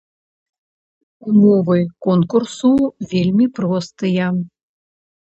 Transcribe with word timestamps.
Умовы 1.31 1.79
конкурсу 2.05 2.71
вельмі 3.11 3.45
простыя. 3.59 4.31